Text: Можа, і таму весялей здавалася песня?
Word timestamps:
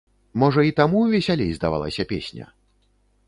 Можа, 0.43 0.63
і 0.69 0.73
таму 0.79 1.03
весялей 1.11 1.51
здавалася 1.59 2.03
песня? 2.13 2.45